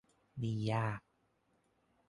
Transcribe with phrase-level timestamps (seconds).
[0.41, 1.01] นี่ยาก